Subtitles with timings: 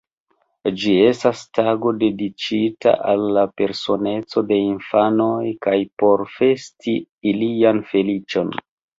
[0.83, 6.95] Ĝi estas tago dediĉita al la personeco de infanoj kaj por festi
[7.33, 8.51] ilian feliĉon.